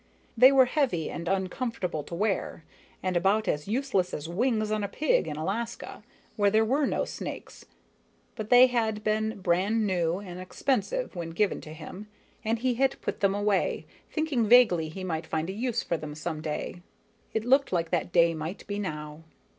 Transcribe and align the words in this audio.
They 0.35 0.51
were 0.51 0.65
heavy 0.65 1.11
and 1.11 1.27
uncomfortable 1.27 2.01
to 2.05 2.15
wear, 2.15 2.65
and 3.03 3.15
about 3.15 3.47
as 3.47 3.67
useless 3.67 4.15
as 4.15 4.27
wings 4.27 4.71
on 4.71 4.83
a 4.83 4.87
pig 4.87 5.27
in 5.27 5.35
Alaska, 5.37 6.03
where 6.37 6.49
there 6.49 6.67
are 6.73 6.87
no 6.87 7.05
snakes; 7.05 7.65
but 8.35 8.49
they 8.49 8.65
had 8.65 9.03
been 9.03 9.39
brand 9.41 9.85
new 9.85 10.17
and 10.17 10.39
expensive 10.39 11.15
when 11.15 11.29
given 11.29 11.61
to 11.61 11.73
him, 11.73 12.07
and 12.43 12.57
he 12.57 12.73
had 12.73 12.99
put 13.01 13.19
them 13.19 13.35
away, 13.35 13.85
thinking 14.09 14.49
vaguely 14.49 14.89
he 14.89 15.03
might 15.03 15.27
find 15.27 15.51
a 15.51 15.53
use 15.53 15.83
for 15.83 15.97
them 15.97 16.15
some 16.15 16.41
day. 16.41 16.81
It 17.35 17.45
looked 17.45 17.71
like 17.71 17.91
that 17.91 18.11
day 18.11 18.33
might 18.33 18.65
be 18.65 18.79
now. 18.79 19.21